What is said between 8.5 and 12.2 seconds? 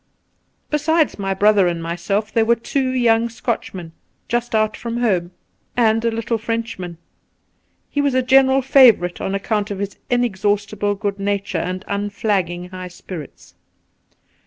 favourite on ac count of his inexhaustible good nature and un